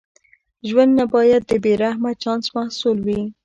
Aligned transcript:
ژوند 0.67 0.91
نه 0.99 1.05
باید 1.13 1.41
د 1.47 1.51
بې 1.63 1.73
رحمه 1.83 2.11
چانس 2.23 2.45
محصول 2.57 2.97
وي. 3.07 3.21